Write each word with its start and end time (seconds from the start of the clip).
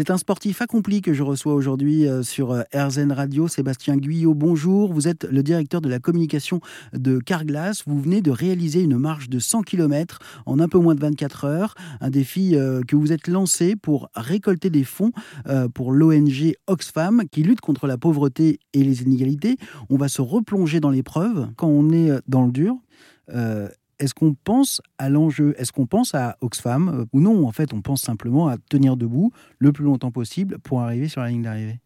C'est 0.00 0.10
un 0.10 0.16
sportif 0.16 0.62
accompli 0.62 1.02
que 1.02 1.12
je 1.12 1.22
reçois 1.22 1.52
aujourd'hui 1.52 2.08
euh, 2.08 2.22
sur 2.22 2.52
euh, 2.52 2.62
RZN 2.74 3.12
Radio. 3.12 3.48
Sébastien 3.48 3.98
Guyot, 3.98 4.32
bonjour. 4.32 4.94
Vous 4.94 5.08
êtes 5.08 5.24
le 5.24 5.42
directeur 5.42 5.82
de 5.82 5.90
la 5.90 5.98
communication 5.98 6.62
de 6.94 7.18
Carglass. 7.18 7.82
Vous 7.86 8.00
venez 8.00 8.22
de 8.22 8.30
réaliser 8.30 8.80
une 8.80 8.96
marche 8.96 9.28
de 9.28 9.38
100 9.38 9.60
km 9.60 10.18
en 10.46 10.58
un 10.58 10.68
peu 10.68 10.78
moins 10.78 10.94
de 10.94 11.00
24 11.00 11.44
heures. 11.44 11.74
Un 12.00 12.08
défi 12.08 12.56
euh, 12.56 12.80
que 12.80 12.96
vous 12.96 13.12
êtes 13.12 13.28
lancé 13.28 13.76
pour 13.76 14.08
récolter 14.14 14.70
des 14.70 14.84
fonds 14.84 15.12
pour 15.74 15.92
l'ONG 15.92 16.54
Oxfam 16.66 17.24
qui 17.30 17.42
lutte 17.42 17.60
contre 17.60 17.86
la 17.86 17.98
pauvreté 17.98 18.58
et 18.72 18.82
les 18.82 19.02
inégalités. 19.02 19.58
On 19.90 19.98
va 19.98 20.08
se 20.08 20.22
replonger 20.22 20.80
dans 20.80 20.88
l'épreuve 20.88 21.48
quand 21.56 21.68
on 21.68 21.90
est 21.90 22.10
dans 22.26 22.46
le 22.46 22.52
dur. 22.52 22.76
Est-ce 24.00 24.14
qu'on 24.14 24.34
pense 24.34 24.80
à 24.98 25.08
l'enjeu? 25.08 25.54
Est-ce 25.58 25.72
qu'on 25.72 25.86
pense 25.86 26.14
à 26.14 26.36
Oxfam 26.40 26.88
euh, 26.88 27.04
Ou 27.12 27.20
non, 27.20 27.46
en 27.46 27.52
fait, 27.52 27.72
on 27.72 27.82
pense 27.82 28.02
simplement 28.02 28.48
à 28.48 28.56
tenir 28.56 28.96
debout 28.96 29.30
le 29.58 29.72
plus 29.72 29.84
longtemps 29.84 30.10
possible 30.10 30.58
pour 30.58 30.80
arriver 30.80 31.08
sur 31.08 31.20
la 31.20 31.28
ligne 31.28 31.42
d'arrivée 31.42 31.80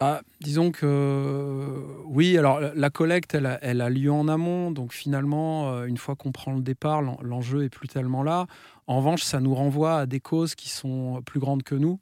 bah, 0.00 0.22
disons 0.40 0.72
que 0.72 1.66
oui, 2.06 2.36
alors 2.36 2.60
la 2.60 2.90
collecte, 2.90 3.34
elle 3.34 3.80
a, 3.80 3.90
lieu 3.90 4.10
en 4.10 4.26
amont, 4.26 4.72
donc 4.72 4.92
finalement, 4.92 5.70
euh, 5.70 5.86
une 5.86 5.96
fois 5.96 6.16
qu'on 6.16 6.32
prend 6.32 6.52
le 6.52 6.60
départ, 6.60 7.00
l'enjeu 7.00 7.62
est 7.62 7.68
plus 7.68 7.86
tellement 7.86 8.24
là. 8.24 8.46
En 8.88 8.96
revanche, 8.96 9.22
ça 9.22 9.40
nous 9.40 9.54
renvoie 9.54 10.00
à 10.00 10.06
des 10.06 10.18
causes 10.18 10.56
qui 10.56 10.68
sont 10.68 11.22
plus 11.24 11.38
grandes 11.38 11.62
que 11.62 11.76
nous. 11.76 12.00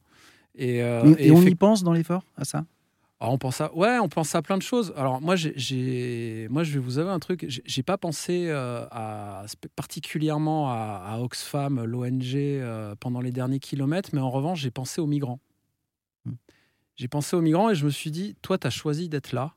Et, 0.55 0.83
euh, 0.83 1.15
et 1.19 1.31
on 1.31 1.43
y 1.43 1.55
pense 1.55 1.83
dans 1.85 1.93
l'effort, 1.93 2.25
à 2.37 2.45
ça? 2.45 2.65
On 3.31 3.39
pense 3.39 3.61
à 3.61 3.73
ouais, 3.75 3.99
on 3.99 4.09
pense 4.09 4.35
à 4.35 4.43
plein 4.43 4.57
de 4.59 4.63
choses. 4.63 4.93
Alors 4.97 5.21
moi, 5.21 5.37
j'ai, 5.37 6.49
moi, 6.51 6.65
je 6.65 6.73
vais 6.73 6.81
vous 6.81 6.99
avouer 6.99 7.13
un 7.13 7.21
truc. 7.21 7.47
J'ai 7.47 7.83
pas 7.83 7.97
pensé 7.97 8.47
euh, 8.49 8.85
à, 8.91 9.45
particulièrement 9.77 10.71
à, 10.71 11.19
Oxfam, 11.21 11.85
l'ONG, 11.85 12.35
euh, 12.35 12.97
pendant 12.99 13.21
les 13.21 13.31
derniers 13.31 13.61
kilomètres, 13.61 14.11
mais 14.13 14.21
en 14.21 14.31
revanche, 14.31 14.61
j'ai 14.61 14.73
pensé 14.73 15.01
aux 15.01 15.07
migrants. 15.07 15.39
Hmm. 16.25 16.35
J'ai 16.97 17.07
pensé 17.07 17.37
aux 17.37 17.43
migrants 17.43 17.71
et 17.71 17.75
je 17.77 17.85
me 17.85 17.91
suis 17.91 18.11
dit, 18.11 18.35
toi, 18.43 18.59
tu 18.59 18.67
as 18.67 18.71
choisi 18.71 19.09
d'être 19.09 19.33
là. 19.33 19.55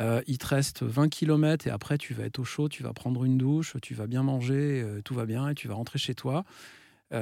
Euh, 0.00 0.22
il 0.26 0.38
te 0.38 0.46
reste 0.46 0.82
20 0.82 1.10
km 1.10 1.66
et 1.68 1.70
après, 1.70 1.96
tu 1.96 2.12
vas 2.12 2.24
être 2.24 2.40
au 2.40 2.44
chaud, 2.44 2.68
tu 2.68 2.82
vas 2.82 2.92
prendre 2.92 3.24
une 3.24 3.38
douche, 3.38 3.76
tu 3.82 3.94
vas 3.94 4.08
bien 4.08 4.22
manger, 4.24 4.84
tout 5.04 5.14
va 5.14 5.26
bien 5.26 5.50
et 5.50 5.54
tu 5.54 5.68
vas 5.68 5.74
rentrer 5.74 6.00
chez 6.00 6.14
toi. 6.14 6.44
Il 7.12 7.18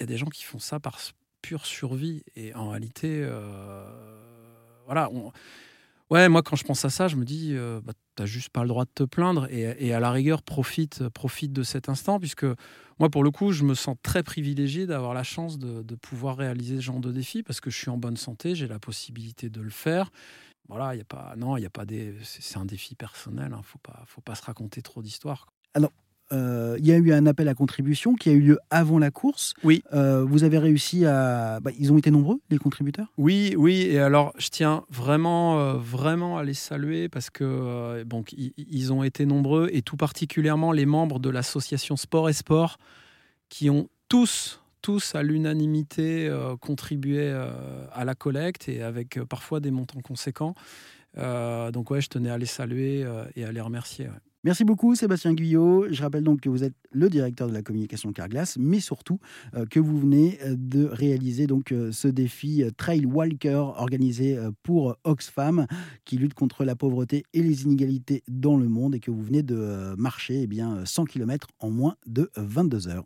y 0.00 0.02
a 0.02 0.06
des 0.06 0.16
gens 0.16 0.28
qui 0.28 0.44
font 0.44 0.60
ça 0.60 0.80
par, 0.80 0.98
pure 1.42 1.66
survie. 1.66 2.22
Et 2.36 2.54
en 2.54 2.70
réalité, 2.70 3.20
euh, 3.22 3.84
voilà. 4.86 5.10
Ouais, 6.10 6.28
moi, 6.28 6.42
quand 6.42 6.56
je 6.56 6.64
pense 6.64 6.84
à 6.84 6.90
ça, 6.90 7.08
je 7.08 7.16
me 7.16 7.24
dis, 7.24 7.52
euh, 7.54 7.80
bah, 7.82 7.92
t'as 8.14 8.26
juste 8.26 8.50
pas 8.50 8.62
le 8.62 8.68
droit 8.68 8.84
de 8.84 8.90
te 8.94 9.02
plaindre. 9.02 9.46
Et, 9.50 9.92
à 9.92 10.00
la 10.00 10.10
rigueur, 10.10 10.42
profite, 10.42 11.08
profite 11.08 11.52
de 11.52 11.62
cet 11.62 11.88
instant, 11.88 12.20
puisque 12.20 12.46
moi, 12.98 13.08
pour 13.10 13.24
le 13.24 13.30
coup, 13.30 13.52
je 13.52 13.64
me 13.64 13.74
sens 13.74 13.96
très 14.02 14.22
privilégié 14.22 14.86
d'avoir 14.86 15.14
la 15.14 15.22
chance 15.22 15.58
de, 15.58 15.94
pouvoir 15.96 16.36
réaliser 16.36 16.76
ce 16.76 16.82
genre 16.82 17.00
de 17.00 17.12
défi, 17.12 17.42
parce 17.42 17.60
que 17.60 17.70
je 17.70 17.78
suis 17.78 17.90
en 17.90 17.96
bonne 17.96 18.16
santé, 18.16 18.54
j'ai 18.54 18.68
la 18.68 18.78
possibilité 18.78 19.48
de 19.48 19.60
le 19.60 19.70
faire. 19.70 20.10
Voilà, 20.68 20.94
il 20.94 20.98
y 20.98 21.02
a 21.02 21.04
pas, 21.04 21.34
non, 21.36 21.56
il 21.56 21.62
y 21.62 21.66
a 21.66 21.70
pas 21.70 21.84
des, 21.84 22.14
c'est 22.22 22.58
un 22.58 22.64
défi 22.64 22.94
personnel. 22.94 23.52
Hein, 23.52 23.60
faut 23.64 23.78
pas, 23.78 24.04
faut 24.06 24.20
pas 24.20 24.34
se 24.34 24.42
raconter 24.42 24.80
trop 24.82 25.02
d'histoires. 25.02 25.46
Alors, 25.74 25.92
euh, 26.32 26.76
il 26.78 26.86
y 26.86 26.92
a 26.92 26.96
eu 26.96 27.12
un 27.12 27.26
appel 27.26 27.48
à 27.48 27.54
contribution 27.54 28.14
qui 28.14 28.30
a 28.30 28.32
eu 28.32 28.40
lieu 28.40 28.58
avant 28.70 28.98
la 28.98 29.10
course. 29.10 29.54
Oui. 29.62 29.82
Euh, 29.92 30.24
vous 30.24 30.44
avez 30.44 30.58
réussi 30.58 31.04
à. 31.04 31.60
Bah, 31.60 31.70
ils 31.78 31.92
ont 31.92 31.98
été 31.98 32.10
nombreux, 32.10 32.40
les 32.50 32.58
contributeurs? 32.58 33.12
Oui, 33.18 33.54
oui. 33.56 33.82
Et 33.82 33.98
alors, 33.98 34.32
je 34.38 34.48
tiens 34.48 34.84
vraiment, 34.90 35.60
euh, 35.60 35.74
vraiment 35.74 36.38
à 36.38 36.44
les 36.44 36.54
saluer 36.54 37.08
parce 37.08 37.30
que 37.30 38.02
bon, 38.04 38.24
ils 38.56 38.92
ont 38.92 39.02
été 39.02 39.26
nombreux 39.26 39.68
et 39.72 39.82
tout 39.82 39.96
particulièrement 39.96 40.72
les 40.72 40.86
membres 40.86 41.18
de 41.18 41.30
l'association 41.30 41.96
Sport 41.96 42.28
et 42.28 42.32
Sport 42.32 42.78
qui 43.48 43.70
ont 43.70 43.88
tous 44.08 44.58
tous 44.80 45.14
à 45.14 45.22
l'unanimité 45.22 46.28
contribué 46.60 47.32
à 47.92 48.04
la 48.04 48.16
collecte 48.16 48.68
et 48.68 48.82
avec 48.82 49.22
parfois 49.28 49.60
des 49.60 49.70
montants 49.70 50.00
conséquents. 50.00 50.56
Donc 51.16 51.90
ouais, 51.90 52.00
je 52.00 52.08
tenais 52.08 52.30
à 52.30 52.38
les 52.38 52.46
saluer 52.46 53.06
et 53.36 53.44
à 53.44 53.52
les 53.52 53.60
remercier. 53.60 54.08
Merci 54.44 54.64
beaucoup 54.64 54.96
Sébastien 54.96 55.34
Guyot. 55.34 55.86
Je 55.92 56.02
rappelle 56.02 56.24
donc 56.24 56.40
que 56.40 56.48
vous 56.48 56.64
êtes 56.64 56.74
le 56.90 57.08
directeur 57.08 57.46
de 57.46 57.52
la 57.52 57.62
communication 57.62 58.12
Carglass, 58.12 58.56
mais 58.58 58.80
surtout 58.80 59.20
euh, 59.54 59.66
que 59.66 59.78
vous 59.78 59.96
venez 59.96 60.40
euh, 60.42 60.56
de 60.58 60.84
réaliser 60.84 61.46
donc 61.46 61.70
euh, 61.70 61.92
ce 61.92 62.08
défi 62.08 62.64
Trail 62.76 63.06
Walker 63.06 63.62
organisé 63.76 64.36
pour 64.64 64.96
Oxfam 65.04 65.66
qui 66.04 66.16
lutte 66.16 66.34
contre 66.34 66.64
la 66.64 66.74
pauvreté 66.74 67.24
et 67.34 67.42
les 67.42 67.62
inégalités 67.62 68.24
dans 68.26 68.56
le 68.56 68.68
monde 68.68 68.96
et 68.96 69.00
que 69.00 69.12
vous 69.12 69.22
venez 69.22 69.44
de 69.44 69.94
marcher 69.96 70.42
eh 70.42 70.46
bien 70.48 70.84
100 70.84 71.04
km 71.04 71.46
en 71.60 71.70
moins 71.70 71.94
de 72.06 72.28
22 72.36 72.88
heures. 72.88 73.04